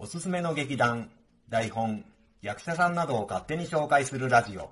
[0.00, 1.10] おすすめの劇団、
[1.48, 2.04] 台本、
[2.40, 4.70] 役者さんなどを勝手に紹介するラジオ、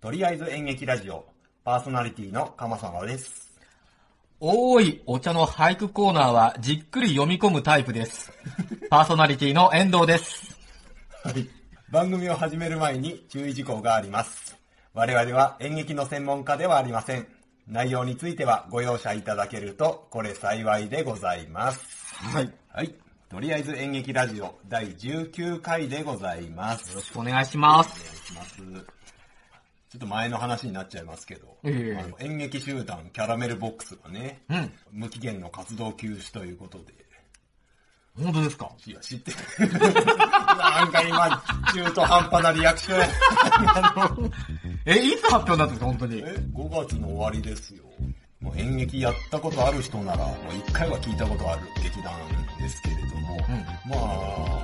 [0.00, 1.24] とりあえず演劇ラジオ、
[1.64, 3.45] パーソナリティの鎌沢です。
[4.38, 8.30] おーい、お茶の俳句コーナーはじっくり読み込むタイプです。
[8.90, 10.58] パーソナリティの遠藤です。
[11.22, 11.48] はい。
[11.90, 14.54] 番組を始める前に注意事項があります。
[14.92, 17.26] 我々は演劇の専門家ではありません。
[17.66, 22.14] 内容についてはご容赦いただけると、これ幸いでございます。
[22.16, 22.44] はい。
[22.44, 22.94] よはい。
[23.30, 26.94] とりあえず演劇ラジオ第19回でございます。
[26.94, 28.30] ろしくお願いします。
[28.32, 28.95] お願いします。
[29.96, 34.72] ちょっと前の話になっちゃいますけど、ええあの演劇集団キャラメルボックスがね、うん。
[34.92, 36.92] 無期限の活動休止ということで、
[38.22, 38.70] 本当ですか？
[38.86, 39.36] いや、知ってる。
[39.88, 43.08] なんか今、中途半端なリアクションや。
[44.84, 46.18] え、いつ発表になったんですか、本当に。
[46.18, 46.22] え、
[46.52, 47.84] 5月の終わりですよ。
[48.40, 52.12] もう演劇やったことある人なら、もう一回は聞いたことある劇団
[52.58, 53.36] ですけれども、
[53.86, 54.55] まあ、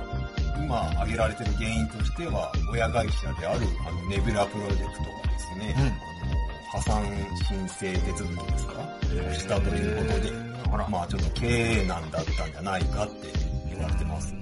[0.63, 7.03] 今挙げられてる原因としては、親会社であるあのネビュラプロジェクトがですね、うんあの破産
[7.47, 8.73] 申請手続きですか、
[9.33, 11.47] したということで、まあちょっと経
[11.81, 13.27] 営難だったんじゃないかって
[13.69, 14.41] 言われてますね。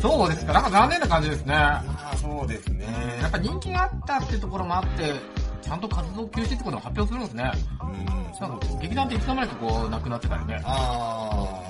[0.00, 1.52] そうですか、なんか残念な感じですね。
[1.52, 3.10] やまあそうですね。
[3.30, 5.14] っぱ人気があったっていうところもあって、
[5.62, 7.52] ちゃんと活動休止ってことを発表するんですね。
[7.82, 10.60] うん、なんか劇団っていつの間にかこう、なくなってたりね。
[10.64, 11.69] ああ、ま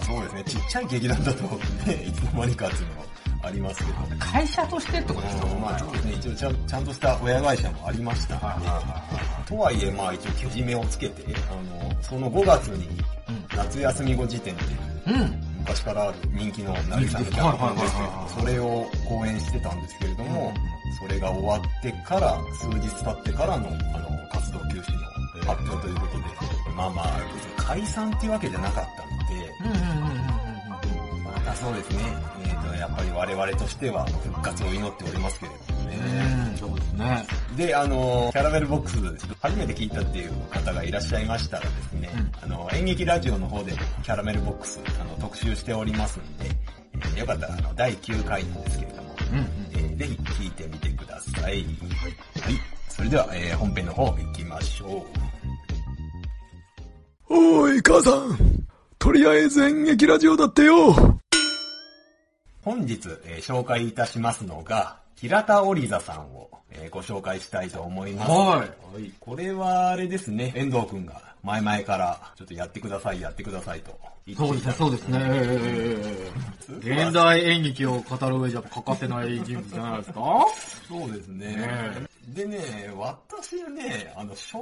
[0.00, 0.44] そうですね。
[0.44, 1.42] ちっちゃい劇団だと
[1.86, 3.06] ね、いつの間にかっていうのは
[3.42, 3.98] ありますけど。
[4.18, 6.12] 会社としてってことですか、まあそうですね。
[6.12, 8.68] 一応ちゃんちゃんとした親会社もありましたんで。
[9.46, 12.88] とはいえ、まあ一応けじめをつけて、あの、その5月に
[13.56, 14.66] 夏休み後時点ってい
[15.14, 15.52] う、うん。
[15.62, 20.52] 昔からある人気の成さんの脚本ですけれども、それを公演してたんですけれども、
[21.00, 25.12] それが終わってから、数日経ってからの、あの、活動休止の
[25.46, 26.24] 発表ということで、
[26.76, 27.20] まあまあ、
[27.56, 29.11] 解散っていうわけじゃなかったので、
[29.64, 31.98] うんうんうんうんまたそうですね、
[32.44, 35.96] えっ、と、やっぱり我々としては復活を祈っておりますけれどもね。
[35.96, 36.50] うん。
[36.50, 37.26] うん、そうですね。
[37.56, 42.10] で、あの、キャラメルボックス、初めて聞いたっていう方がいらっしゃいましたらですね、
[42.42, 46.46] あの、演劇ラジオの方でキャラメルボックス、あの、特集しておりますんで、
[46.94, 49.46] えーよかったら、あの、第9回なんですけれども、うんうん。
[49.72, 51.42] えーぜひ聞いてみてください。
[51.42, 51.54] はい。
[51.54, 51.64] はい。
[52.88, 55.06] それでは、えー本編の方行きましょ
[57.28, 57.34] う。
[57.34, 58.61] おーい、母さん。
[59.02, 60.94] とりあえず演劇ラジオだってよ。
[62.62, 68.30] 本日、えー紹介いたしますのが、平田織座さんを、えーご紹介したいと思います。
[68.30, 68.64] は
[69.00, 69.12] い。
[69.18, 73.98] これはあれですね、遠藤くんが前々からちょっとやってください、やってくださいと
[74.36, 75.18] そうですね、そうですね。
[76.78, 80.20] 現代演劇を語る上じゃ欠かせない人物じゃないですか？
[80.88, 81.56] そうですね。
[81.56, 84.58] ねでね、私ね、あの、正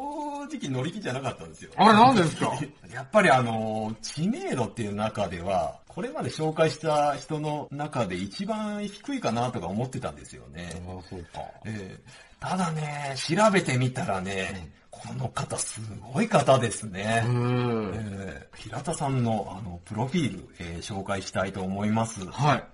[0.47, 1.73] 直乗り気じゃなかったんですよ。
[1.77, 2.53] あれ何ですか？
[2.93, 10.71] やっぱりあの、知名度っていう中では、これまで紹介した人の中で一番低いかなとか思ってたんですよね。
[10.89, 11.41] あ、そうか。
[11.67, 15.81] ええただね、調べてみたらね、この方す
[16.13, 17.23] ごい方ですね。
[17.27, 17.93] うん。
[17.95, 22.27] えー平田さんのあのプロフィール、えー紹介したいと思います。
[22.31, 22.65] はい。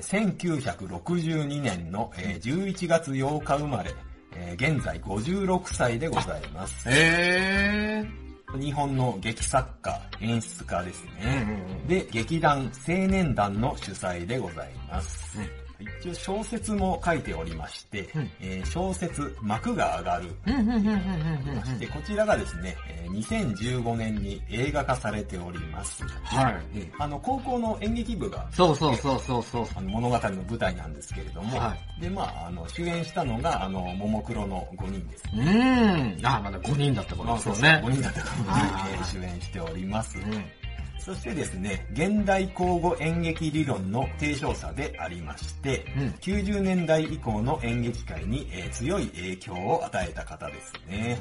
[0.00, 3.94] 1962年の、えー11月8日生まれ、
[4.34, 6.88] えー現在56歳でございます。
[6.90, 8.04] え
[8.58, 11.08] 日本の劇作家、演出家ですー。
[11.08, 11.66] うんね。
[11.82, 15.38] うんで、劇団青年団の主催でございます。
[16.00, 20.24] 一応小説も書いておりまして、うんえー小説、幕が上がる
[21.54, 26.02] まして、こちらがですね、えー2015年に映画化されております。
[26.22, 26.78] はい。
[26.80, 29.66] であの、高校の演劇部がそうそうそうそうそう。
[29.76, 35.24] あの物語の舞台なんですけれども、はで、まあ、あの、主演したのが、あの、ももクロの5人です。
[35.34, 36.26] うーん。
[36.26, 37.90] あ、まだ5人だったことですよね5。
[37.90, 40.18] 人だったかはいら、えー主演しております。
[40.18, 40.44] うん。
[41.04, 46.06] そしてですね、現代交互演劇理論の提唱者でありまして、うん。
[46.20, 51.18] 90年代以降の演劇界に、えー強い影響を与えた方ですね。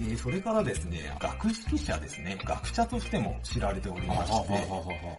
[0.00, 4.66] で、それからですね、学識者ですね、学者としても知られておりまして、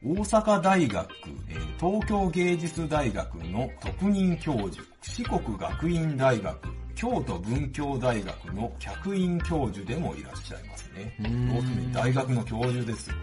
[0.04, 1.10] 大阪大学、
[1.48, 6.56] えー東京芸術大学の特任教授、四国学院大学、
[6.96, 11.16] 京都文教大学の客員教授でもいらっしゃいますね。
[11.24, 13.16] うん要するに大学の教授ですよ。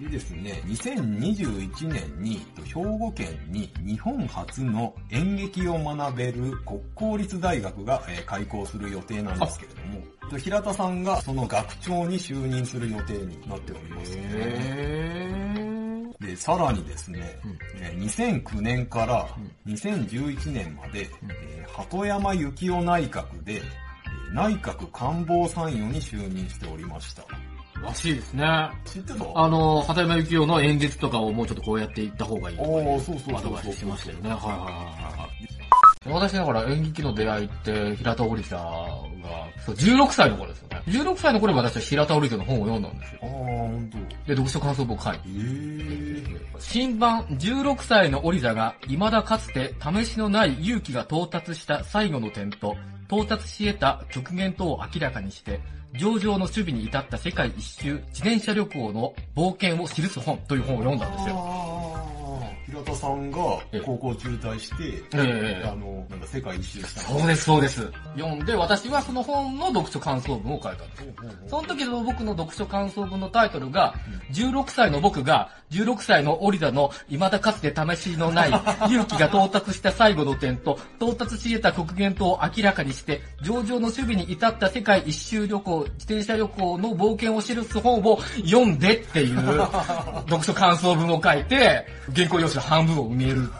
[0.00, 15.81] でですね、2021年に兵庫県に日本初の演劇を学べる国公立大学が、えー開校する予定なんですけれども、と平田さんがその学長に就任する予定になっておりますね。
[16.22, 17.20] へで、さらにですね、
[17.80, 19.26] えー2009年から
[19.66, 23.62] 2011年まで、えー鳩山幸夫内閣で、えー
[24.34, 27.22] 内閣官房参与に就任しておりました。
[27.22, 27.26] ー。
[27.84, 28.44] らしいですね。
[28.84, 29.24] 知ってた？
[29.34, 34.30] あの、畑山幸雄の演説とかをもうちょっとこうやっていった方がいいとかおーそうアドバイスしましたよね。
[34.30, 35.52] はいはいはいはい。
[36.04, 38.62] 私だから演劇の出会いって平田織田が、
[39.64, 40.82] そう、16歳の頃ですよね。
[40.86, 43.20] 16歳の頃に私は平田織田の本を読んだんですよ。
[43.22, 43.98] ああ、ほんと。
[43.98, 45.20] で、読書感想文を書いて。
[45.26, 46.01] えー、
[46.62, 52.76] 新版16歳のオリザが未だかつて試しのない勇気が到達した最後の点と、
[53.08, 55.60] 到達し得た極限等を明らかにして、
[55.94, 61.71] 上々の守備に至った世界一周自転車旅行の冒険を記す本という本を読んだんですよ。
[62.82, 63.38] 田さんが
[63.84, 65.64] 高校中退して、ええ。
[65.64, 67.00] あの、なんか世界一周した。
[67.00, 67.90] そうです、そうです。
[68.16, 71.04] 読んで、私はその本の読書感想文を書いたんです。
[71.04, 71.12] よ。
[71.48, 73.94] その時の僕の読書感想文のタイトルが、
[74.32, 78.50] 16歳の僕が、16歳のオリダの未だかつて試しのない
[78.88, 89.36] 勇気が到達した最後の点と、到達し得た極限とを明らかにして、上々の守備に至った世界一周旅行、自転車旅行の冒険を記す本を読んでっていう
[90.28, 93.50] 読書感想文を書いて、原稿用紙の半分を埋める。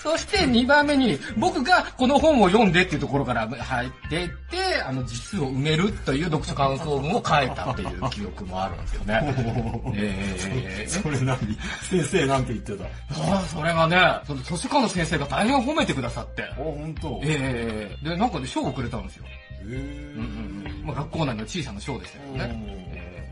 [0.00, 9.20] そして2番目に、僕がこの本を読んでっていうところから入ってって、あの、実を埋めるという読書感想文を書いたっていう記憶もあるんですよね。
[9.96, 11.38] えー、それ何？
[11.82, 16.42] 先生なんて言ってたあ、あそれがね、その図書館の先生が大変褒めてくださって。
[16.56, 17.20] ほんと。
[17.24, 19.24] えー、で、なんかね、賞をくれたんですよ。
[19.62, 20.86] えうんうんうん。
[20.86, 22.87] まあ、学校内の小さな賞でしたけどね。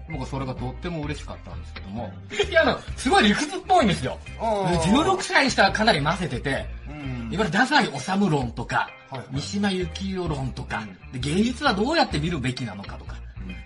[0.09, 2.13] えー僕はそれがとっても嬉しかったんですけども。
[2.49, 4.19] いや、あの、すごい理屈っぽいんですよ。
[4.39, 7.33] 16歳にしてはかなり混ぜてて、うん。
[7.33, 9.27] いわゆる太宰治論とか、はいはい。
[9.35, 13.17] 三島由紀夫論とか、で芸術はどうやって見るべきなのかとか、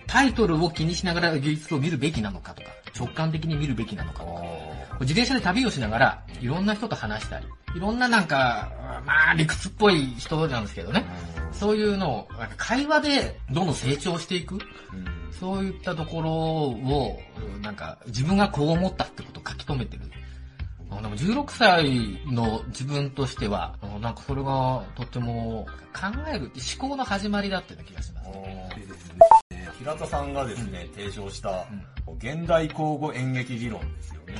[0.07, 4.43] タイトルを気にしながら芸術を見るべきなのかとか、直感的に見るべきなのかとか、
[5.00, 8.70] 自転車で旅をしながら、いろんな人と話したり、いろんななんか、
[9.06, 11.05] まあ理屈っぽい人なんですけどね、
[11.52, 14.58] そういうのを、会話でどんどん成長していく、
[15.31, 17.19] そういったところを、
[17.62, 20.02] なんか自分がこう思ったってことを書き留めてる。
[20.91, 28.29] あでも16歳の自分としては、あなんかそれがとっても考える、思考の始まりだっていう気がします。
[28.31, 28.69] ね。
[29.53, 29.79] えー。
[29.79, 31.64] 平田さんがですね、提唱した、
[32.19, 34.35] 現代交互演劇理論ですよね。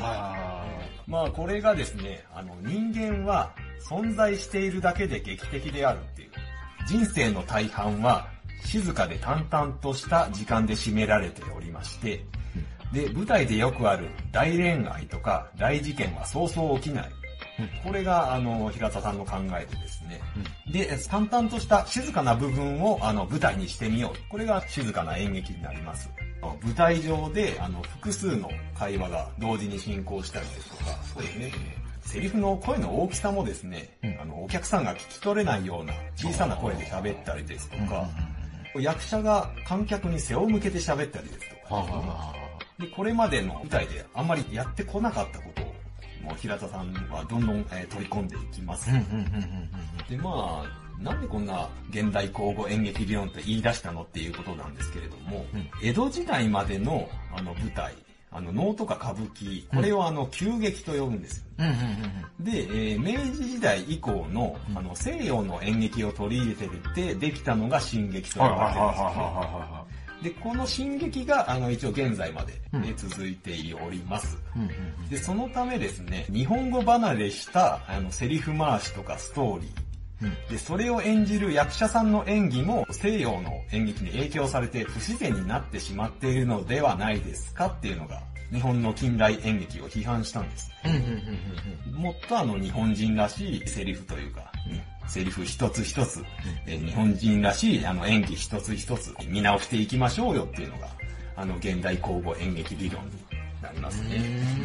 [1.07, 3.53] まあこれがですね、あの人間は
[3.89, 6.31] 存在しているだけで劇的であるっていう。
[6.87, 8.29] 人生の大半は
[8.65, 12.25] 静かで淡々とした時間で占められておりまして、
[12.93, 17.11] で、舞台でよくある大恋愛とか大事件はそうそう起きない。
[17.85, 20.21] これが、あの、平田さんの考えでですね。
[20.73, 24.31] で、淡々とした静かな部分を、あの、舞台にしてみよう。
[24.31, 26.11] これが静かな演劇になります。
[26.63, 30.85] 舞台上で、あの、複数の会話が同時に進行したりですとか、
[31.15, 31.53] そうですね。
[32.03, 38.09] セリフの声の大きさもですね、あの、お客さんが聞き取れないような小さな声で喋ったりですとか、
[38.81, 42.35] 役者が観客に背を向けて喋ったりですとか、
[42.79, 45.67] で、これまでの舞台であんまりやってこなかったことを、
[46.25, 48.89] もう平田さんはどんどん、えー取り込んでいきます。
[50.09, 55.45] で、まあ、なんでこんな現代交互演劇理論って言い出したのっていうことなんですけれども、
[55.83, 57.95] 江戸時代までのあの舞台、
[58.33, 61.45] あの能とか歌舞伎、これをあの急劇と呼ぶんです。
[62.39, 62.51] で、
[62.93, 68.87] えー明治時代以降のあの西洋の演劇を取り入れててできたのが新劇と呼ばれてる。
[68.87, 70.01] んですよね。
[70.23, 74.37] で、この進撃が、あの、一応現在まで、え続いております。
[75.09, 79.71] で、そのためですね、日本語離れした、あの、セリフ回しとかストーリー、
[80.49, 88.23] で、それを演じる役者さんの演技も西洋の演劇に影響されて不自然になってしまっているのではないですかっていうのが、
[88.53, 90.71] 日本の近代演劇を批判したんです。
[91.93, 94.51] もっとあの日本人らしいセリフというか、
[95.07, 96.25] セリフ一つ一つ、
[96.67, 100.89] えー日本人らしいあの演技一つ一つ見直していきましょうよっていうのが、
[101.37, 103.13] あの現代交互演劇理論に
[103.63, 104.19] なりますね。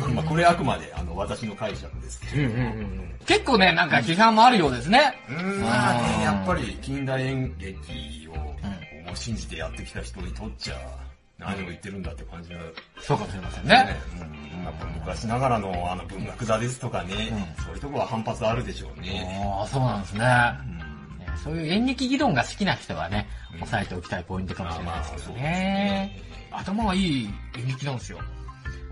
[0.10, 2.54] まあこれあくまであの私の解釈ですけど。
[3.26, 5.14] 結構ね、なんか批判もあるようですね。
[5.30, 8.56] うんまあね、やっぱり近代演劇をも
[9.14, 10.76] う信じてやってきた人にとっちゃ、
[11.38, 12.60] 何を言ってるんだって感じが
[13.02, 13.98] そうかもしれませんねね。。
[14.58, 19.44] うん、やっぱ昔ながらのあの文学座ですとかね、そういうところは反発あるでしょうね。
[19.60, 20.20] ああ、そうなんですね。
[20.20, 20.26] ね
[21.44, 26.22] そういう演劇議論が好きな人はね、押さえておきたいポイントかもしれないですけどね。
[26.52, 28.20] 頭がいい演劇なんですよ。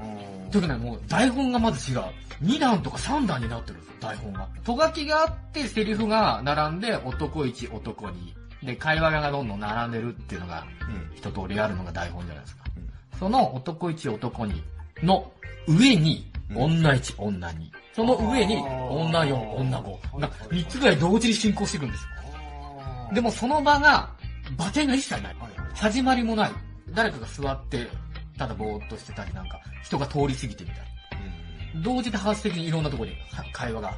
[0.04, 2.02] うんというかね、もう台本がまず違う。
[2.44, 4.48] 2段とか3段になってるんですよ、台本が。
[4.64, 8.66] とがきがあって、セリフが並んで、男1、男2。
[8.66, 11.18] で、会話がどんどん並んでるっていうのが、うん。
[11.18, 12.64] 一通りあるのが台本じゃないですか。
[12.78, 12.84] うん
[13.20, 14.62] その男1、男2
[15.02, 15.32] の
[15.68, 17.54] 上に、うん女1、女2。
[17.96, 20.20] その上に、女4、女5。
[20.20, 22.10] なはいはい3つぐらい同時に進行していくんですよ。
[23.14, 24.10] でもその場が、
[24.58, 25.36] バテが一切ない
[25.74, 26.52] 始まりもない。
[26.90, 27.88] 誰かが座って、
[28.38, 30.80] ただぼーっとしてたりなんか、人が通り過ぎてみたり。
[31.84, 33.94] 同時多発的にいろんなところには会話が。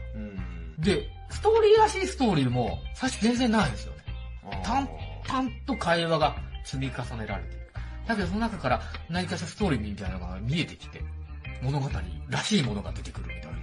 [0.80, 4.62] で、ストーリーらしいストーリーも、最初全然ないんですよね。
[4.63, 7.65] 淡々と会話が積み重ねられていく。
[8.08, 11.01] だけどその中から何かしらストーリーみたいなのが見えてきて、
[11.62, 11.89] 物語
[12.30, 13.58] らしいものが出てくるみたいな。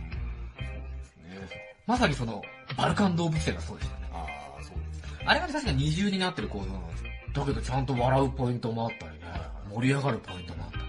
[1.87, 2.43] まさにその、
[2.77, 4.09] バルカン動物園がそうでしたよね。
[4.13, 4.27] あ
[4.59, 5.25] あ、そうですね。
[5.25, 7.11] あれが確か二重になってる構造なんですよ。
[7.35, 9.27] だけどちゃんと笑うポイントもあったりね、
[9.73, 10.85] 盛り上がるポイントもあったり、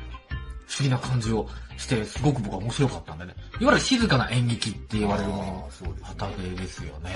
[0.67, 3.35] 不思議な感じをして、すごく僕は面白かったんでね。
[3.59, 7.11] いわゆる静かな演劇って言われるものあーそうですね旗芸ですよね。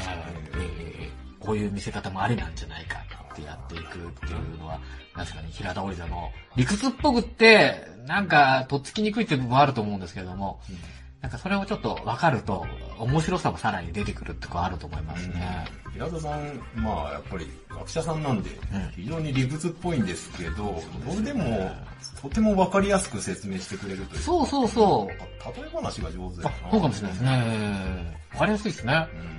[0.54, 3.00] うんえーこういう見せ方もありなんじゃないか
[3.32, 4.80] ってやっていくっていうのは、
[5.14, 10.60] 確かに平田織座の理屈っぽくって、なんか、とっつきにくいっていう部分はあると思うんですけれども、
[11.22, 12.66] なんかそれをちょっと分かると、
[13.00, 15.66] 面白さもさらに出てくるってこあると思いますね。
[15.94, 18.52] 平田さん、まあやっぱり学者さんなんで、
[18.96, 21.72] 非常に理屈っぽいんですけど、それでも、
[22.22, 25.08] とてもわかりやすく説明してくれるというか、そうそうそう。
[25.10, 26.72] 例え話が上手だあな。
[26.72, 28.18] そうかもしれないですね。
[28.34, 29.08] わかりやすいですね。
[29.14, 29.37] うん。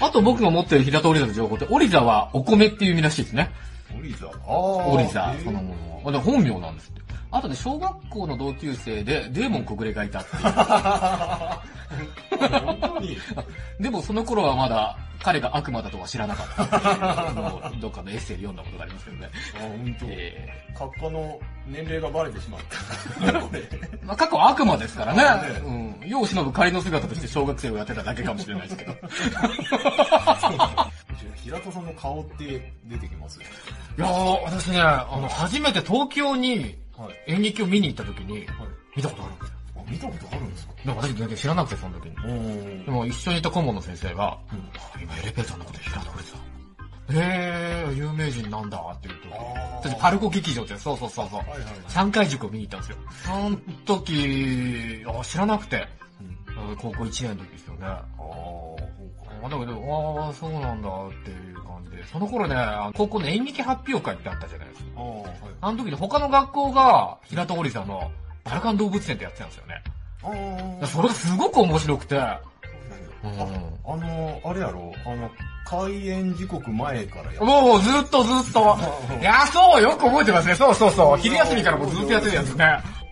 [0.00, 3.50] あと僕が持ってる平田織座の情報って、織座はお米っていう意味らしいですね。
[3.96, 4.26] オリザ。
[4.26, 4.52] ああ。
[4.88, 6.02] 織座へーそのもの。
[6.06, 7.00] あで本名なんですって。
[7.30, 10.42] あとね、小学校の同級生でデーモン小暮がいたっていう。
[12.38, 13.16] 本当に。
[13.80, 19.30] でもその頃はまだ彼が悪魔だとは知らなかった っどっかのエッセイで読んだことがありますけどね。
[19.56, 20.06] あ、本当。
[20.08, 22.60] え閣下の年齢がバレてしまっ
[23.30, 23.40] た。
[23.40, 25.48] これーまあ、過去悪魔ですからあね。
[25.54, 26.08] ねうん。
[26.08, 28.94] 世を忍ぶ仮の姿として小学生をやってただけかもしれないですけど。
[31.42, 33.40] 平田さんの顔って出てきます？
[33.40, 33.42] い
[33.96, 37.32] やー、私ね、あの、初めて東京にはい。
[37.34, 38.46] 演劇を見に行った時にはい。
[38.96, 39.57] 見たことあるんですよ。
[39.88, 40.72] あ、見たことあるんですか？
[40.84, 42.16] でも私全然知らなくて、その時に。
[42.16, 46.40] うんでも一緒にいた顧問の先生が、うんあ今エレベーターのこと平田織さん。
[47.10, 49.28] へー、有名人なんだって言うと。
[49.88, 51.38] 私パルコ劇場って、そうそうそうそう。
[51.38, 51.60] はいはい。
[51.88, 52.96] 3回塾を見に行ったんですよ。
[53.24, 55.86] その時、あ知らなくて、
[56.20, 57.86] うんあ高校1年の時ですよね。
[57.86, 58.02] あ
[59.44, 59.72] あ、だけど、
[60.26, 62.04] ああ、そうなんだっていう感じで。
[62.06, 62.56] その頃ね、
[62.94, 64.88] 高校の演劇発表会ってあったじゃないですか。
[64.96, 65.32] ああ、はい。
[65.60, 68.10] あの時に他の学校が平田織さんの
[68.48, 69.82] カン動物園ってやってたんですよね。
[70.22, 72.38] ああ、それがすごく面白くて、うんあ
[73.84, 75.30] あの、あれやろ、あの、
[75.66, 78.78] 開演時刻前からやもうずっとずっと。
[79.20, 80.54] いや、そう、よく覚えてますね。
[80.54, 81.18] そうそうそう。
[81.18, 82.64] 昼休みからもうずっとやってるやつね。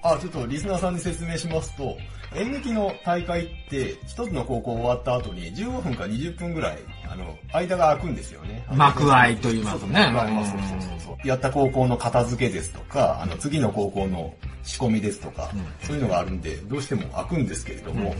[0.02, 1.96] あ、ちょっとリスナーさんに説明しますと、
[2.36, 6.78] 演劇の大会って、一つの高校終わった後に15分か20分ぐらい、
[7.10, 8.64] あの、間が空くんですよね。
[8.72, 10.10] 幕開と言いますね。
[10.12, 10.80] そうそうそう。
[10.80, 11.28] そうそうそう。
[11.28, 15.50] やった高校の片付けですとか、あの、次の高校の仕込みですとか、
[15.82, 18.14] そういうのがあるんで、どうしても空くんですけれども、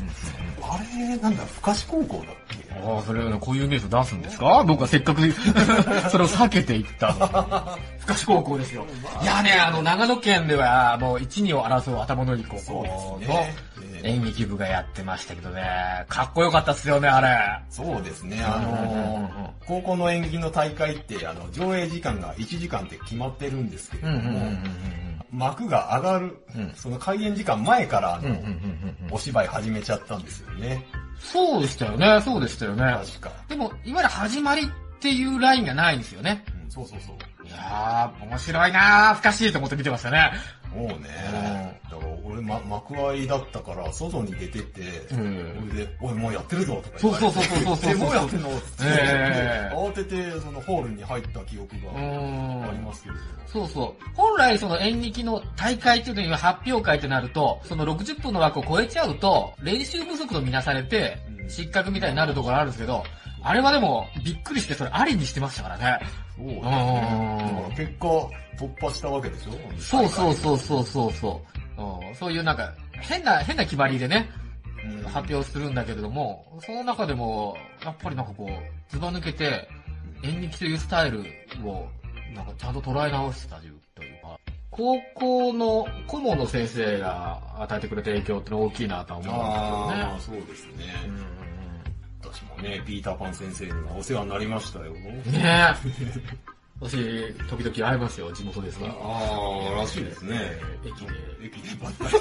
[0.62, 4.64] あれ、なんだ、深志高校だっけああ、それ、こういう名称出すんですか？
[4.66, 5.20] 僕はせっかく
[6.10, 7.12] それを避けていった。
[8.06, 8.86] 深志高校ですよ。
[9.22, 13.18] いやね、あの、長野県では、もう一二を争う頭のいい高校
[14.02, 17.62] の演劇部がやってましたけどね、かっこよかったっすよね、あれ。
[17.70, 24.52] そうですね、あのー高校の演劇の大会って、あの、上映時間が1時間って決まってるんですけれども、
[25.32, 28.36] 幕が上がる、うんその開演時間前から、あの、
[29.10, 30.86] お芝居始めちゃったんですよね。
[31.18, 32.82] そうでしたよね、そうでしたよね。
[32.82, 33.32] 確か。
[33.48, 36.44] でも、いわゆる始まりっていうラインがないんですよね。
[36.64, 37.16] うん、そうそうそう。
[37.46, 40.32] いやー、面白いなー、深しいと思って見てましたね。
[40.74, 42.05] もうね、だから
[42.36, 44.80] 俺、ま、幕開だったから、外に出てって、
[45.12, 53.20] うんそれで、おい、もうやってるぞとかそうそうそうそうそうそうえもうやってんのって、ええ慌てて、そのホールに入った記憶うがんありますけれど。
[53.46, 54.04] そうそう。
[54.14, 63.02] 本来その演劇の大会っていうのには発表会ってなると、その60分の枠を超えちゃうと、練習不足とみなされてう、ん失格みたいになるところあるんですけど、
[63.42, 66.00] あれはでも、びっくりしてそれありにしてましたからね。
[66.36, 67.38] そうだね。
[67.40, 68.06] うんだから結果、
[68.58, 69.52] 突破したわけでしょ？
[69.78, 71.40] そうそうそうそうそうそ
[71.78, 72.08] う。
[72.08, 74.28] うん、そういうなんか、変な、変な決まりでね、
[74.84, 79.68] うん発表するんだけれども、その中でも、やっぱりなんかこう、ずば抜けて、
[80.22, 81.20] 演劇というスタイル
[81.64, 81.88] を、
[82.34, 83.72] なんかちゃんと捉え直したという
[84.22, 84.38] か、
[84.70, 90.72] 高校の顧問の先生が与えてくれた影響ってのは大きいなとは思うんああ、ですそうですね。
[91.02, 91.20] けどね。
[92.22, 94.92] 私もね、ピーターパン先生にはお世話になりましたよ。
[94.92, 95.74] うんねえ。
[96.80, 96.96] 私、
[97.48, 98.88] 時々会いますよ、地元ですが。
[98.88, 100.52] ああ、らしいですね。
[100.84, 101.12] 駅で。
[101.46, 102.14] 駅でばったり。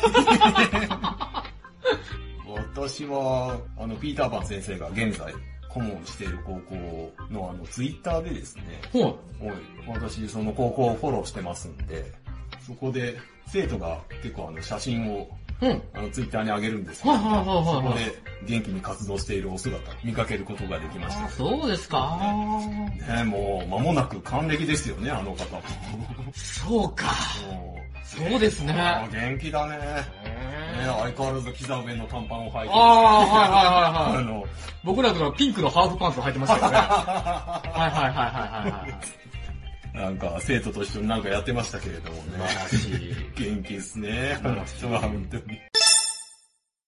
[2.76, 5.34] 私は、あの、ピーターパン先生が現在、
[5.76, 9.54] 顧問している高校のあの、ツイッターでですね、ほおい、
[9.88, 12.14] 私その高校をフォローしてますんで、
[12.66, 15.30] そこで生徒が結構あの、写真を
[15.62, 15.66] う。
[15.66, 15.82] うん。
[15.94, 21.30] あの、ツイッターに上げるんですけど、はいはいはそこで元気に活動しているお姿見かけることができましたあ、。
[21.30, 22.18] そうですか。
[23.08, 25.62] ねもう間もなく還暦ですよね、あの方も。
[26.34, 27.06] そうか。
[27.52, 28.74] もそうですね。
[29.12, 29.78] 元気だね。
[29.78, 30.06] ね
[30.86, 32.72] 相変わらず膝上の短パンを履いてる。
[32.72, 34.22] ああ、はいはいはいはい。
[34.22, 34.46] あの、
[34.84, 36.78] 僕らのピンクのハーフパンツを履いてましたよね。
[36.78, 38.34] はいはいはいはい
[38.64, 39.25] はいはい。
[39.96, 42.24] なんか生徒と一緒になんかやってましたけれどもね。
[42.38, 43.16] 素晴らしい。
[43.36, 44.38] 元気ですね。
[44.44, 45.44] 晴らしい人は本当に。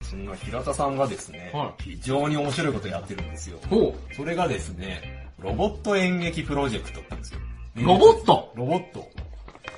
[0.03, 3.59] そんな平田さんがですね、は非常に面白いことやってるんですよ。
[3.69, 7.39] ほそれがですね、ロボット演劇プロジェクトなんですよ。
[7.77, 7.83] う。
[7.85, 8.51] ロボット？
[8.55, 9.07] ロボット。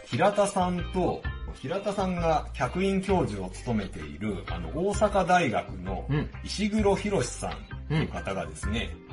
[0.05, 1.21] 平田さんと、
[1.55, 7.51] 平田さんが客員教授を務めている、あの、大阪大学のうん石黒博さん
[7.89, 9.06] という方がですね、うん。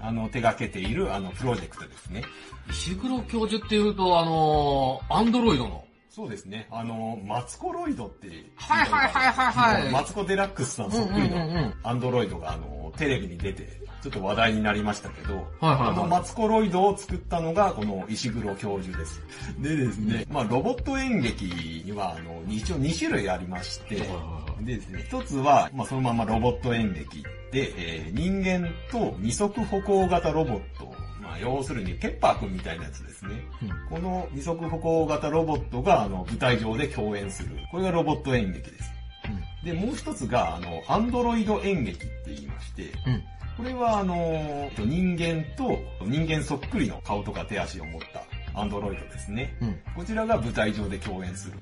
[0.00, 2.22] あの、手掛けている、あの、プロジェクトですね。
[2.70, 5.84] 石黒教授っていうと、あのー、アンドロイドの。
[6.10, 6.68] そうですね。
[6.70, 13.68] あの、マツコロイドって、はいはいはいはいはいマツコデラックスさんそっくりうんうんうんうんのアンドロイドが、あの、テレビに出て、
[14.04, 19.22] ちょっと話題になりましたけど、はいはいはいあのマツコロイドを作ったのが、この石黒教授です。
[19.58, 21.46] でですね、まあ、ロボット演劇
[21.86, 23.96] には、あの、一応2種類ありまして、
[24.60, 33.30] でですね、一つは、まあ、そのままロボット演劇で、えー人間と二足歩行型ロボット、まあ、要するにペッパーくんみたいなやつですね。
[33.88, 37.56] この二足歩行型ロボットが、あの、舞台上で共演する。
[37.70, 38.94] これがロボット演劇です。
[39.64, 43.22] で、もう一つが、あの、アンドロイド演劇って言いまして、うん。
[43.56, 49.56] これは、あの、人間と人間そっくりの顔とか手足を持ったアンドロイドですね。
[49.60, 49.76] うん。
[49.94, 51.54] こちらが舞台上で共演する。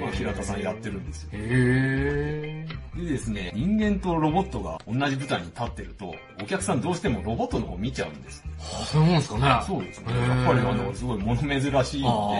[0.00, 1.30] まあ、平田さんやってるんですよ。
[1.32, 2.66] へ
[2.96, 8.44] でですね、人間とロボットが同じ舞台に立ってると、お客さんどうしてもロボットの方見ちゃうんです。
[8.58, 8.84] ー。
[8.86, 9.64] そういうもんですかね。
[9.66, 10.12] そうですね。
[10.12, 12.32] やっぱりあの、すごい物珍しいんあ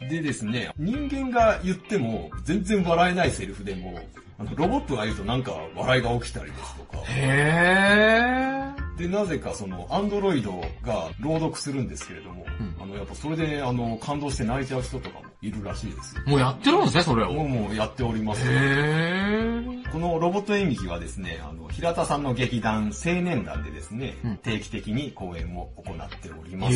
[0.00, 3.98] で、でですね、人間が言っても全然笑えないセリフでも、
[4.40, 8.96] あのロボットが言うとなんか笑いが起きたりですとかー。、へー。
[8.96, 16.22] で、なぜかその、アンドロイドが朗読するんですけれども、うんあの、やっぱそれで、あの、感動して泣いちゃう人とかもいるらしいですよ。
[16.26, 17.32] もうやってるんですね、それを。
[17.32, 18.42] もうもうやっております。
[18.46, 19.79] へー。
[19.92, 26.74] このロボット演劇はですね、あの、平田さんの劇団青年団でですね、うん定期的に公演を行っております。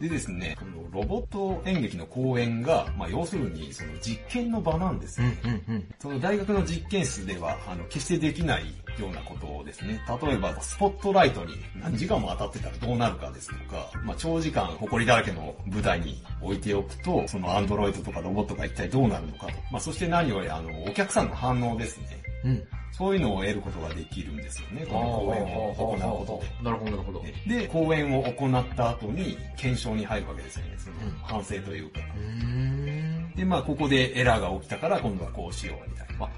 [0.00, 5.38] でですね、このロボット演劇の公演が、まあ、要するにその実験の場なんですうんね。
[5.68, 5.94] うんうん。
[5.98, 8.64] その大学の実験室では、あの、決してできない
[8.98, 19.52] ようなことをですね、例えばスポットライトに何時間も当たってたらどうなるかですとか、まあ、長時間埃だらけの舞台に置いておくと、そのアンドロイドとかロボットが一体どうなるのかと。
[19.70, 22.22] まあ、そして何よりあの、お客さんの反応ですね。
[22.44, 22.68] うん。
[22.92, 26.64] そういうのを得ることができるんですよね、この公演を行うことで。
[26.64, 27.24] なるほど、なるほど。
[27.46, 30.76] で、講演を行った後に検証に入るわけですよね。
[30.78, 32.00] そのうん反省というか。
[32.00, 33.32] うーん。
[33.34, 36.28] で、まあ、ここでエラーが起きたから今度はこうしようみたいな。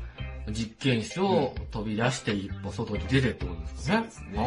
[0.49, 4.09] あ、実験室を飛び出して一歩外に出てってことですかね。
[4.11, 4.39] そうです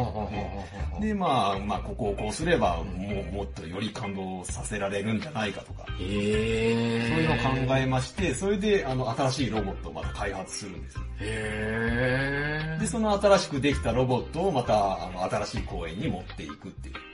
[1.00, 5.86] ねで、まあ、まあ、ここをこうすれば、もう、もっとより感動させられるんじゃないかとか。
[5.98, 11.02] そういうのを考えまして、それで、あの、新しいロボットをまた開発するんですよ。
[11.20, 12.80] へー。
[12.80, 17.09] で、その新しくできたロボットをまた、あの、新しい公園に持っていくっていう。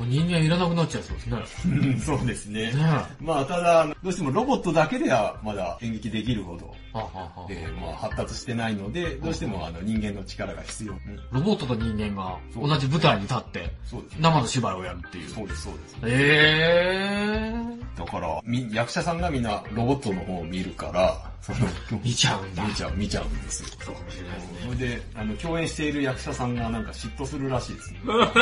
[0.00, 1.78] 人間いらなくなっちゃいそうですね。
[1.78, 2.72] う んそうですね。
[2.72, 2.74] ね
[3.20, 6.74] まあ、ただ、どうしてもロボットだけではまだ演劇できるほど、
[7.48, 10.92] えーまあ、発達してないので、どうしてもあの人間の力が必要。
[10.92, 11.00] うん
[11.32, 13.72] ロボットと人間が同じ舞台に立って。
[14.18, 15.28] 生の芝居をやるっていう。
[15.28, 15.96] そうです、そうです。
[16.02, 17.83] へー。
[17.96, 21.58] だから、み役者さんがみんなロボットの方を見るから、その、
[22.02, 22.66] 見ちゃうんだ。
[22.66, 23.68] 見ちゃう、見ちゃうんですよ。
[23.80, 24.58] そうかもしれないですね。
[24.64, 28.00] それで、あの、共演している役者さんがなんか嫉妬するらしいですね。
[28.04, 28.34] ロボッ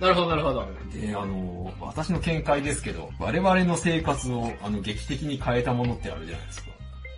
[0.00, 0.68] なるほど、なるほど。
[0.92, 6.68] トで、あの、私の見解ですけど、我々の生活を、あの、劇的に変えたものってあるじゃないですか。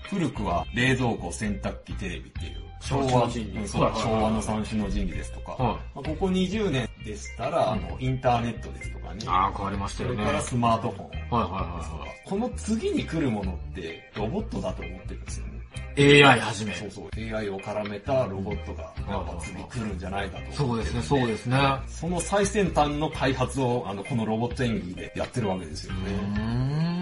[0.04, 9.20] 古くは冷蔵庫、洗濯機、テレビっていう、昭和、昭和の三種の神器ですとか、はいまあここ20年でしたら、あの、インターネットですとかね。
[9.26, 10.16] ああ、変わりましたよね。
[10.16, 11.08] それからスマートフォン。
[11.08, 15.52] はいはいはいこの次に来るものってロボットだと思ってるんですよね。
[15.96, 16.22] はい。
[16.22, 16.74] AI はじめ。
[16.74, 17.36] そうそう。
[17.36, 20.52] AI を絡めたロボットがやっぱ次来るんじゃないかと。
[20.52, 21.58] そうですね、そうですね。
[21.88, 26.99] その最先端の開発をあのこのロボット演劇でやってるわけですようね。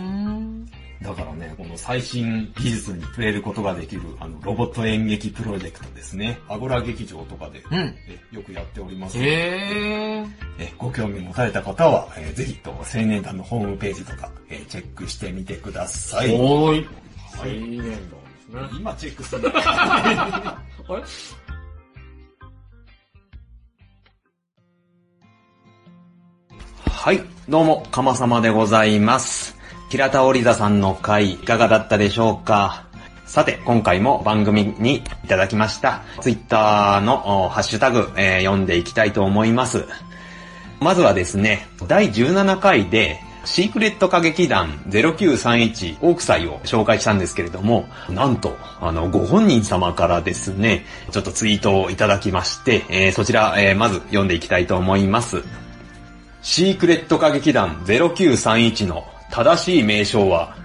[1.03, 6.41] だからね、この最新技術に触れることができる、あの、ロボット演劇プロジェクトですね。
[6.49, 7.95] アゴラ劇場とかで、うん、
[8.37, 10.25] よくやっておりますへ、
[10.59, 16.35] えご興味持たれた方は、えー、ぜひと、青年団のホームページとか、えー、チェックしてみてください。
[16.35, 16.89] おーい。
[17.39, 18.79] 青年団ですね。
[18.81, 19.53] 今チェックする。
[19.55, 21.03] あれ？
[26.91, 29.58] はい、どうも、かまさまでございます。
[29.88, 32.85] 平田織田さんの回、いかがだったでしょうか？
[33.24, 39.87] さて、今回も番組にいただきました、ツイッターのハッシュタグ、えー、読んでいきたいと思います。
[40.81, 55.42] まずはですね、第17回で、シークレット歌劇団0931オーク祭を紹介したんですけれども、なんと、あの、ご本人様からですね、ちょっとツイートをいただきまして、えー、そちら、えー、まず読んでいきたいと思います。
[56.42, 60.57] シークレット歌劇団0931の正しい名称は、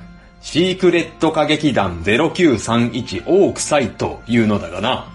[0.41, 5.07] シークレット歌劇団0931オークサイというのだがな。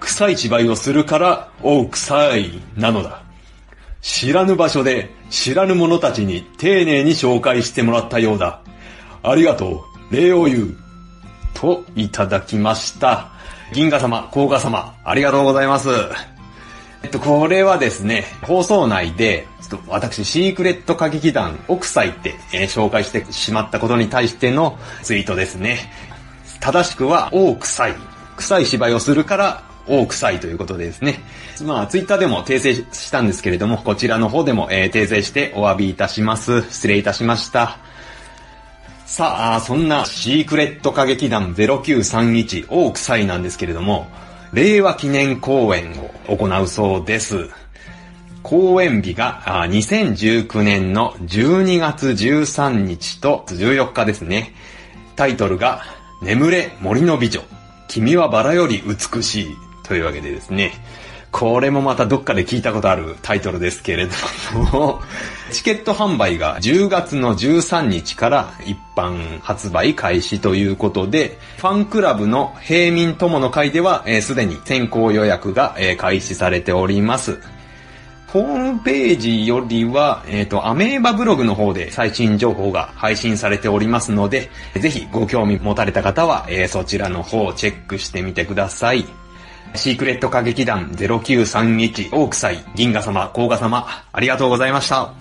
[0.00, 3.22] 臭い芝居をするからオークサイなのだ。
[4.00, 8.60] 知らぬ場所で知らぬ者たちに丁寧に紹介してもらったようだ。
[9.22, 10.14] ありがとう。
[10.14, 10.76] 礼を言う。
[11.54, 13.28] といただきました。
[13.72, 15.88] 銀河様、甲賀様、ありがとうございます。
[17.02, 25.78] えっと、これはですね、放送内で、ちょっと私、シークレット歌劇団、奥祭って、えー、紹介してしまったことに対してのツイートですね。
[26.60, 27.94] 正しくは、大臭い。
[28.36, 31.20] 臭い芝居をするから、大臭いということでですね。
[31.64, 36.62] まあ、ツイッターでも訂正したんですけれども、こちらの方でも、えー、訂正してお詫びいたします。
[36.70, 37.78] 失礼いたしました。
[39.06, 44.08] さあ、そんなシークレット歌劇団0931大臭いなんですけれども、
[44.52, 45.92] 令和記念公演
[46.28, 47.48] を行うそうです。
[48.42, 54.54] 公演日が2019年の12月13日と14日ですね。
[55.16, 55.82] タイトルが
[56.22, 57.42] 眠れ森の美女。
[57.88, 59.56] 君はバラより美しい。
[59.82, 60.72] というわけでですね。
[61.30, 64.12] これもまたどっかで聞いたことあるタイトルですけれど
[64.72, 65.00] も
[65.52, 77.38] チケット販売が10月の13日から一般発売開始ということで、ファンクラブの平民友の会ではすで、に先行予約が、え、開始されております。
[78.26, 89.06] ホームページよりは、えっ、ー、と、アメーバブログの方で最新情報が配信されておりますので、ぜひご興味持たれた方は、えー、そちらの方をチェックしてみてください。
[89.74, 95.12] シークレット歌劇団0931大臭い銀河様、甲賀様、ありがとうございました。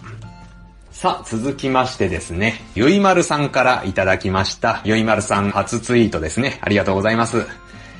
[0.91, 4.81] さあ、続きましてですね、ゆいまるさんからいただきました。
[4.83, 6.59] ゆいまるさん初ツイートですね。
[6.61, 7.45] ありがとうございます。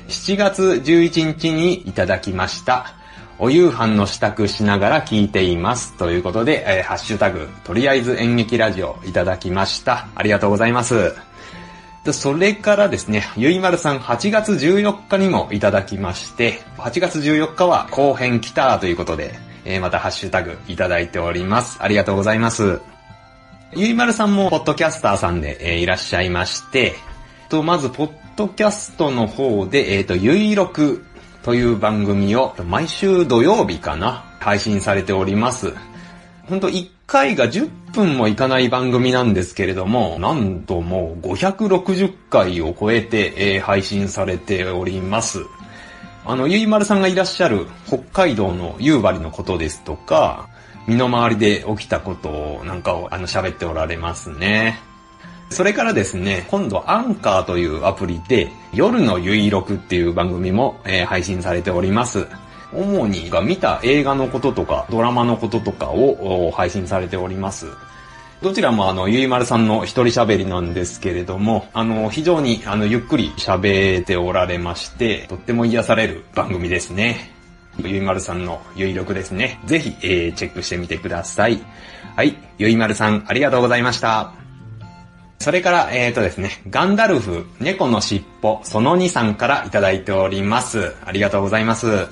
[0.08, 2.94] 7月11日にいただきました。
[3.38, 5.96] お夕飯の支度しながら聞いています。
[5.96, 10.08] ということで、えー、ハッシュタグ、とりあえず演劇ラジオいただきました。
[10.16, 11.14] ありがとうございます。
[12.12, 21.78] それからですね、ゆいまるさん8月14日にもいただきまして、8月14日は後編来たということで、えー、またハッシュタグいただいております。
[21.80, 22.80] ありがとうございます。
[23.74, 26.94] ゆいまるさんもポッドキャスターさんで、えー、いらっしゃいまして、
[27.48, 31.04] と、まず、ポッドキャストの方で、えっ、ー、と、ゆいろく
[31.42, 35.74] という番組を毎週土曜日かな、配信されております。
[36.46, 36.68] ほんと
[37.08, 45.40] 回が10分もいかない番組なんですけれども、なんともう560回を超えて、えー、配信されております。
[46.26, 50.50] あの、ゆいまるさんがいらっしゃる北海道の夕張のことですとか、
[50.86, 54.78] 身の回りで起きたことなんかをあの喋っておられますね。
[55.48, 62.26] それからですね、今度アンカーというアプリで、夜のゆいろくっていう番組も、えー、配信されております。
[62.72, 67.66] 主にが見た映画のこととかドラマのこととかを配信されております。
[68.40, 77.32] どちらもあの、ゆいまるさんの一人喋りなんですけれども、あの、非常にあの、ゆっくり喋っておられまして、とっても癒される番組ですね。
[77.84, 79.60] ゆいまるさんの有力ですね。
[79.66, 81.60] ぜひ、えー、チェックしてみてください。
[82.14, 82.36] はい。
[82.58, 84.32] ゆいまるさん、ありがとうございました。
[85.40, 90.94] それから、えーとですね、ガンダルフ、猫の尻尾、その2さんからいただいております。
[91.04, 92.08] ありがとうございます。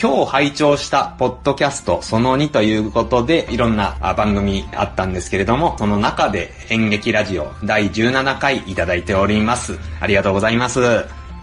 [0.00, 9.76] 今日拝聴したポッドキャストその2ということでいろんな番組あったんですけれども、その中で演劇ラジオ第17回いただいております。
[9.98, 10.80] ありがとうございます。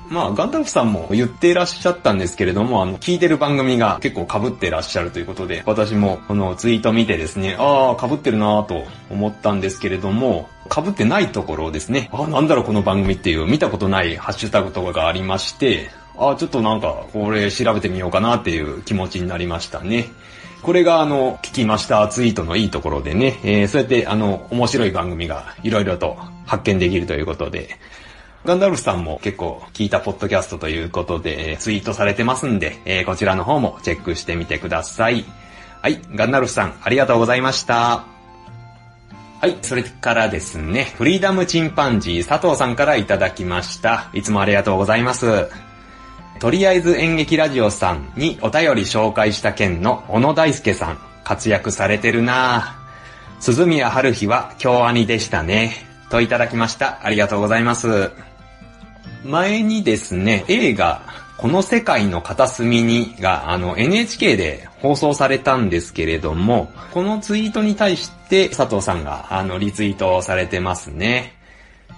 [0.10, 20.10] まあ、ガンダルフさんも言っていらっしゃったんですけれども、あの、聞いてる番組が結構被ってらっしゃるということで、私もこのツイート見てですね、ああ、被ってるなぁと思ったんですけれども、被ってないところですね、ああ、なんだろうこの番組っていう見たことないハッシュタグとかがありまして、あ、ちょっとなんか、これ調べてみようかなっていう気持ちになりましたね。
[20.62, 27.78] これがあの、聞きましたツイートのいいところでね、えー、そうやってあの、面白い番組がいろいろと発見できるということで、
[28.46, 35.26] ガンダルフさんも結構聞いたポッドキャストということで、ツイートされてますんで、えー、こちらの方もチェックしてみてください。
[35.82, 38.06] はい、ガンダルフさん、ありがとうございました。
[39.42, 44.10] はい、それからですね、フリーダムチンパンジー佐藤さんからいただきました。
[44.14, 45.48] いつもありがとうございます。
[46.40, 52.78] とりあえず演劇ラジオさんにお便り紹介した件の小野大輔さん、活躍されてるな
[53.40, 55.74] 鈴宮春日は京アニでしたね。
[56.10, 57.00] といただきました。
[57.04, 58.12] ありがとうございます。
[59.24, 61.02] 前にですね、映画、
[61.38, 71.34] この世界の片隅にが、あの、NHK で放送されたんですけれども、このツイートに対して佐藤さんが、あの、リツイートされてますね。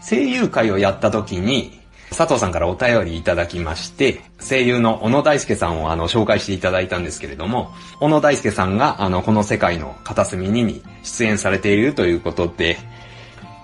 [0.02, 1.77] 声優会をやった時に、
[2.10, 12.78] 佐藤さんからお便りいただきまして、声優の小野大輔さんをあの紹介していただいたんですけれども、小野大輔さんがあのこの世界の片隅にに出演されているということで、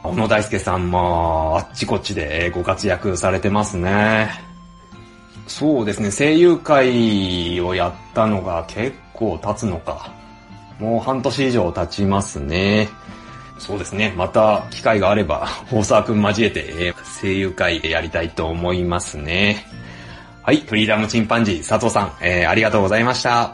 [0.04, 4.30] 小野大輔さんもあっちこっちでご活躍されてますね。
[5.48, 10.12] そうですね、声優会をやったのが結構経つのか。
[10.80, 12.90] もう半年以上経ちますね。
[13.64, 14.14] そうですね。
[14.18, 19.66] また機会があれば、 大沢くん交えて、えー声優会やりたいと思いますね。
[20.42, 20.58] はい。
[20.68, 23.54] フリーダムチンパンジー佐藤さん、えーありがとうございました。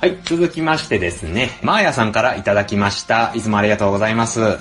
[0.00, 0.16] はい。
[0.22, 3.32] 続きましてですね、マーヤさんからいただきました。
[3.34, 4.56] いつもありがとうございます。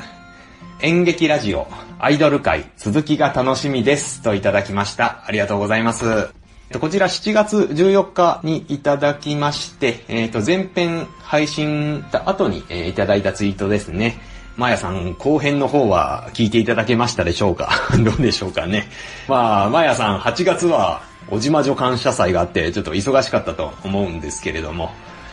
[0.82, 1.68] 演劇ラジオ、
[2.00, 4.24] アイドル会、続きが楽しみです。
[4.24, 5.24] といただきました。
[5.28, 6.45] ありがとうございます。
[6.74, 14.20] こちら7月14日にいただきまして、えっ、と、前編配信した後に、えーいただいたツイートですね。
[14.58, 17.70] まやさん、後編の方は聞いていただけましたでしょうか？
[18.04, 18.90] どうでしょうかね。
[19.28, 24.92] まあ、まやさん、8月は、おじま女感謝祭があって、ちょっと忙しかったと思うんですけれども、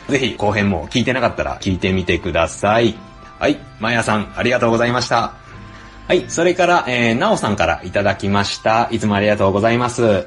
[0.09, 2.95] ぜひ後編も聞いてなかったら聞いてみてください。
[3.39, 5.33] はい、まやさん、ありがとうございました。
[6.09, 8.89] はい、それから、えー、なおさんからいただきました。
[8.91, 10.27] いつもありがとうございます。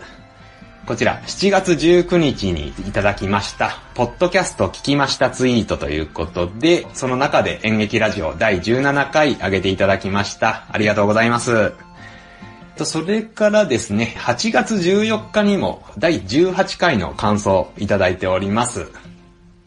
[0.85, 10.65] こちら、7月19日にいただきました、ポッドキャスト聞きましたツイートということで、その中で演劇ラジオ第17回上げていただきました。
[10.71, 11.73] ありがとうございます。
[12.83, 18.85] それからですね、8月14日にも第18回の感想をいただいております。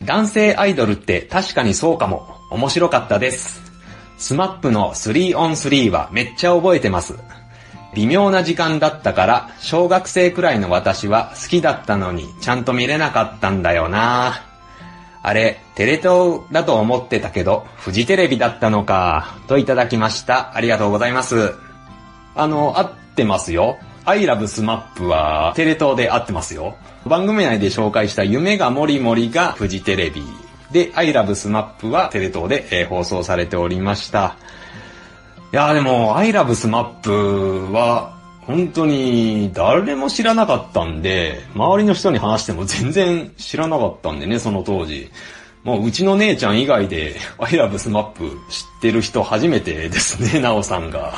[0.04, 2.28] 男性アイドルって確かにそうかも。
[2.50, 3.60] 面白かったです。
[4.18, 7.14] スマップの 3on3 はめっちゃ覚えてます。
[7.94, 14.42] 微妙な時間だったから、小学生くらいの私は好きだったのにちゃんと見れなかったんだよな
[15.22, 20.56] あれ、テレ東だと思ってたけど、フジテレビだったのか、といただきました。
[20.56, 21.54] ありがとうございます。
[22.34, 23.78] あの、合ってますよ。
[24.04, 26.76] アイラブスマップはテレ東で合ってますよ。
[27.04, 30.22] 番組内で紹介した夢がもりもりがフジテレビ。
[30.70, 34.36] で、アイラブスマップはテレ東で、えー放送されておりました。
[35.50, 45.10] いやでも、アイラブスマップは、本当に誰も知らなかったんで、周りの人に話しても全然知らなかったんでね、その当時。
[45.64, 51.14] もううちの姉ちゃん以外で、アイラブスマップ知ってる人初めてですね、 なおさんが。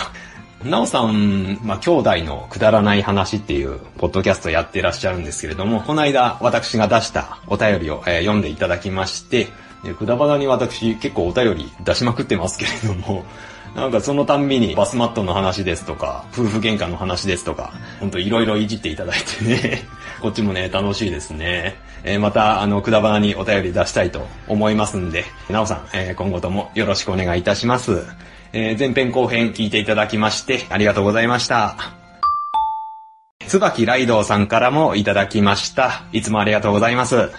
[0.65, 9.49] なおさん、まあ、兄弟のくだらない話っていう、ポッドキャストやってらっしゃるんですけれども、この間、私が出したお便りを、えー読んでいただきまして、
[9.85, 13.25] でくだばなに私結構お便り出しまくってますけれども、
[13.75, 19.83] なんかそのたんびにバスマットの話ですとか、夫婦喧嘩の話ですとか、ほんといろいろいじっていただいてね、
[20.21, 21.77] こっちもね、楽しいですね。
[22.03, 28.05] えーまた、あの、くだばなにお便り出したいと思いますんで、なおさん、えー今後ともよろしくお願いいたします。
[28.53, 31.77] えー前編後編聞いていただきまして、ありがとうございました。
[33.47, 36.03] 椿ライドウさんからもいただきました。
[36.13, 37.31] いつもありがとうございます。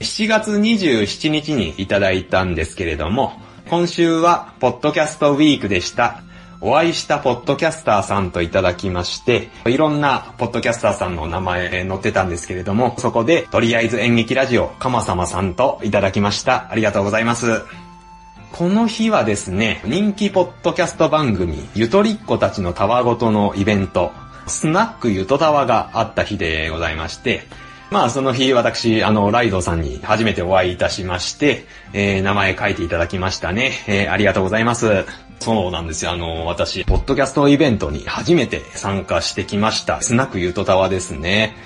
[0.00, 3.34] 7月27日にいただいたんですけれども、
[3.68, 6.22] 今週は、ポッドキャストウィークでした。
[6.62, 16.70] お会いしたポッドキャスターさんといただきまして、いろんなポッドキャスターさんの名前載ってたんですけれども、そこで、とりあえず演劇ラジオ、かまさまさんといただきました。
[16.70, 17.60] ありがとうございます。
[18.52, 24.12] この日はですね、人気ポッドキャスト番組、ゆとりっ子たちのたわごとのイベント、
[24.46, 27.42] スナックゆとたわがあった日でございまして、
[27.90, 33.72] まあその日私、あの、ライドさんに初めてお会いいたしまして、えー名前書いていただきましたね。
[33.88, 35.04] えーありがとうございます。
[35.40, 36.12] そうなんですよ。
[36.12, 40.02] あの、私、ポッドキャストイベントに初めて参加してきました。
[40.02, 41.56] スナックゆとたわですね。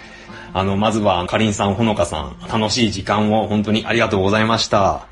[0.55, 5.09] あの、まずは、かりんさん、ほのかさん、楽しい時間を本当にありがとうございました。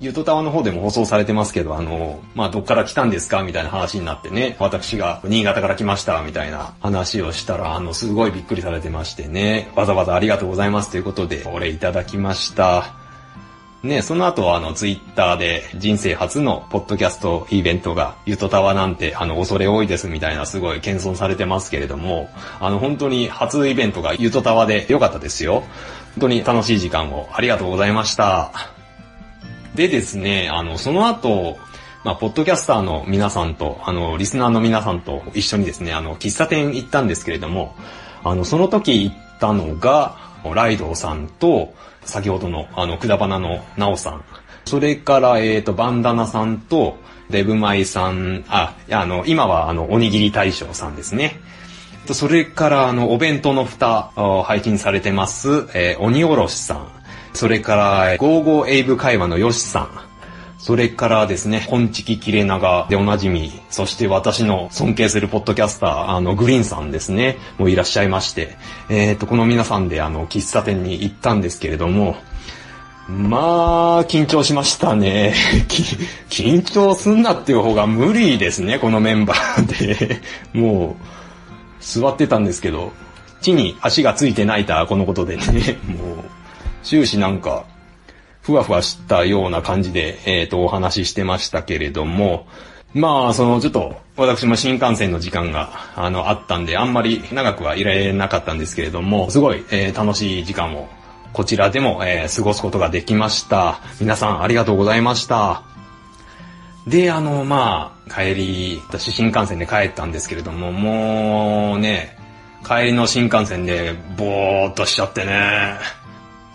[0.00, 3.42] ゆとたわの方でも放送されてますけど、あの、まあ、どっから来たんですか？
[3.42, 12.94] みたいな話になってね、私が新潟から来ました、みたいな話をしたら、あの、すごいびっくりされてましてね、わざわざありがとうございますということで、お礼いただきました。
[13.82, 25.60] ね、その後はあのツイッターで人生初のポッドキャストイベントがゆとたわなんてあの恐れ多いですみたいなすごい謙遜されてますけれども、あの本当に初イベントがゆとたわで良かったですよ。
[25.60, 28.79] 本当に楽しい時間をありがとうございました。
[29.80, 31.56] でですね、あの、その後、
[32.04, 37.74] まあ、ポッドキャスターの皆さんと、あの、リスナーの皆さんと一緒にですね、あの、喫茶店行ったんですけれども、
[38.22, 40.18] あの、その時行ったのが、
[40.54, 41.72] ライドウさんと、
[42.04, 44.24] 先ほどの、あの、くだばなのなおさん、
[44.66, 46.98] それから、えっ、と、バンダナさんと、
[47.30, 51.40] デブマイさん、あ、いやあの、今はあの、おにぎり大将さんですね。
[52.12, 56.99] それから、あの、お弁当の蓋、あ配信されてます、えー鬼おろしさん。
[57.34, 60.10] それから、ゴーゴーエイブ会話のヨシさん。
[60.60, 68.58] それからですね、本チキ切れ長でおなじみ、そして私の尊敬するポッドキャスター、あの、グリーンさんですね、もういらっしゃいまして、
[68.90, 72.16] えっ、と、この皆さんであの、喫茶店に行ったんですけれども、
[73.08, 75.34] まあ、緊張しましたね。
[76.28, 80.20] 緊張すんなっていう方が無理ですね、このメンバーで。
[80.52, 81.04] もう、
[81.80, 82.92] 座ってたんですけど、
[83.40, 86.39] 地に足がついてないた、このことでね、もう、
[86.82, 87.64] 終始なんか、
[88.42, 92.46] ふわふわしたような感じで、えっ、と、お話ししてましたけれども、
[92.94, 100.88] まあ、その、ちょっと、私も新幹線の時間が、あの、あったんで、あんまり長くはいられなかったんですけれども、すごい、えー楽しい時間を、
[101.32, 103.80] こちらでも、えー過ごすことができました。
[104.00, 105.62] 皆さん、ありがとうございました。
[106.86, 112.16] で、あの、まあ、帰り、私新幹線で帰ったんですけれども、もうね、
[112.66, 115.78] 帰りの新幹線で、ぼーっとしちゃってね、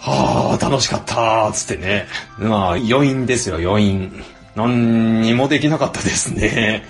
[0.05, 2.05] はあ、楽しかった、つってね。
[2.37, 4.23] まあ、余韻ですよ、余韻。
[4.55, 6.83] 何にもできなかったですね。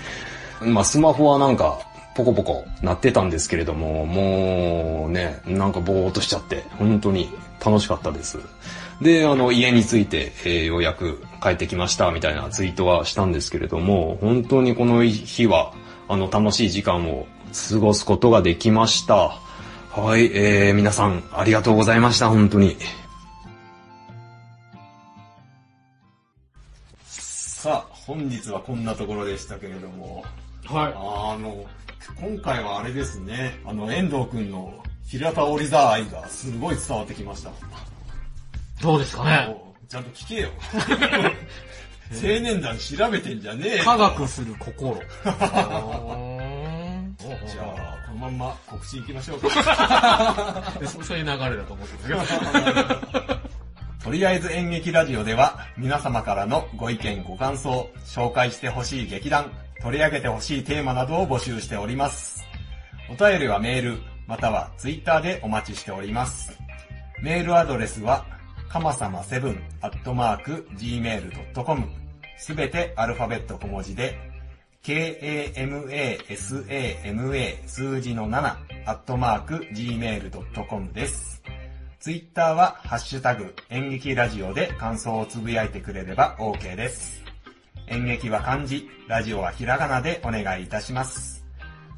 [0.61, 1.79] まあ、スマホはなんか、
[2.15, 7.29] ポコポコ鳴ってたんですけれども、もうね、なんかぼーっとしちゃって、本当に
[7.65, 8.39] 楽しかったです。
[9.01, 15.73] で、あの、家に着いて、えーようやく帰ってきました、みたいなツイートはしたんですけれども、本当にこの日は、
[16.09, 17.27] あの、楽しい時間を
[17.69, 19.37] 過ごすことができました。
[19.95, 22.75] はい、えー、皆さん、ありがとうございました、本当に。
[28.05, 30.23] 本日はこんなところでしたけれども、
[30.65, 31.65] はあの、
[32.19, 34.73] 今回はあれですね、あの、遠藤くんの
[35.07, 37.49] 平田織沢愛がすごい伝わってきました。
[37.49, 37.53] い。
[38.81, 39.47] どうですかね？
[39.49, 40.49] おちゃんと聞けよ。
[42.13, 43.83] 青年団調べてんじゃねえよ。
[43.83, 44.93] 科学する心。
[44.95, 45.33] じ ゃ
[47.47, 50.73] じゃあ、このまんま告知行きましょうか。
[51.03, 53.44] そういう流れだと思ってたけど。
[54.05, 62.45] とりあえず演劇ラジオでは皆様からのご意見ご感想、紹介してほしい劇団、取り上げてほしいテーマなどを募集しております。
[63.09, 66.55] お便りはメール、またはツイッターでお待ちしております。
[67.19, 68.27] メールアドレスは、
[68.69, 71.87] かまさま7アットマーク gmail.com
[72.37, 74.19] すべてアルファベット小文字で、
[74.83, 75.57] k-a-m-a-s-a-m-a
[77.65, 81.41] 数字の7アットマーク gmail.com です。
[82.05, 87.23] ツイッターは、ハッシュタグ、演劇ラジオで感想をつぶやいてくれれば OK です。
[87.87, 91.43] 演劇は漢字、ラジオはひらがなでお願いいたします。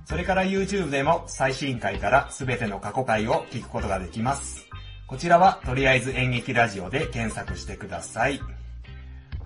[0.05, 4.65] それから YouTube でも最新回からすべての過去回を聞くことができます。
[5.07, 8.39] こちらは、とりあえず演劇ラジオで検索してください。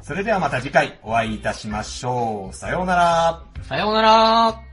[0.04, 2.56] それではまた次回お会いいたしましょう。
[2.56, 3.44] さようなら。
[3.64, 4.71] さようなら